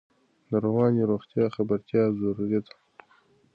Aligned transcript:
د 0.49 0.51
رواني 0.65 1.01
روغتیا 1.11 1.45
خبرتیا 1.55 2.03
ضروري 2.19 2.59
ده. 2.65 2.73